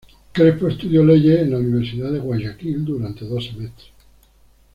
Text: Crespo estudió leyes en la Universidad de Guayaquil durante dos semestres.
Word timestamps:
Crespo 0.33 0.67
estudió 0.67 1.03
leyes 1.03 1.41
en 1.41 1.51
la 1.51 1.57
Universidad 1.59 2.11
de 2.11 2.17
Guayaquil 2.17 2.83
durante 2.83 3.23
dos 3.23 3.45
semestres. 3.45 3.89